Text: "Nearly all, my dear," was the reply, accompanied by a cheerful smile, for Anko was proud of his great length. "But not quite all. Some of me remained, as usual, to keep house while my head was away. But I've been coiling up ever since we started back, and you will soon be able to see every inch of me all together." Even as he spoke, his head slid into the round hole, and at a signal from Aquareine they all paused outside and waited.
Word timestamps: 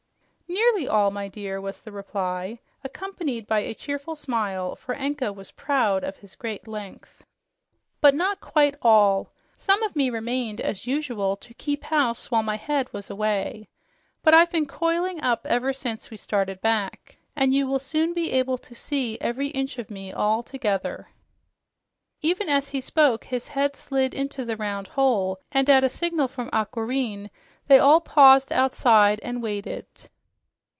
"Nearly 0.53 0.85
all, 0.85 1.11
my 1.11 1.29
dear," 1.29 1.61
was 1.61 1.79
the 1.79 1.93
reply, 1.93 2.59
accompanied 2.83 3.47
by 3.47 3.59
a 3.59 3.73
cheerful 3.73 4.17
smile, 4.17 4.75
for 4.75 4.93
Anko 4.93 5.31
was 5.31 5.51
proud 5.51 6.03
of 6.03 6.17
his 6.17 6.35
great 6.35 6.67
length. 6.67 7.23
"But 8.01 8.13
not 8.15 8.41
quite 8.41 8.75
all. 8.81 9.31
Some 9.55 9.81
of 9.83 9.95
me 9.95 10.09
remained, 10.09 10.59
as 10.59 10.85
usual, 10.85 11.37
to 11.37 11.53
keep 11.53 11.85
house 11.85 12.29
while 12.29 12.43
my 12.43 12.57
head 12.57 12.91
was 12.91 13.09
away. 13.09 13.69
But 14.23 14.33
I've 14.33 14.51
been 14.51 14.65
coiling 14.65 15.21
up 15.21 15.45
ever 15.45 15.71
since 15.71 16.11
we 16.11 16.17
started 16.17 16.59
back, 16.59 17.15
and 17.33 17.53
you 17.53 17.65
will 17.65 17.79
soon 17.79 18.13
be 18.13 18.31
able 18.31 18.57
to 18.57 18.75
see 18.75 19.17
every 19.21 19.47
inch 19.49 19.79
of 19.79 19.89
me 19.89 20.11
all 20.11 20.43
together." 20.43 21.07
Even 22.21 22.49
as 22.49 22.69
he 22.71 22.81
spoke, 22.81 23.23
his 23.23 23.47
head 23.47 23.77
slid 23.77 24.13
into 24.13 24.43
the 24.43 24.57
round 24.57 24.87
hole, 24.89 25.39
and 25.53 25.69
at 25.69 25.85
a 25.85 25.89
signal 25.89 26.27
from 26.27 26.49
Aquareine 26.51 27.29
they 27.67 27.79
all 27.79 28.01
paused 28.01 28.51
outside 28.51 29.21
and 29.23 29.41
waited. 29.41 29.85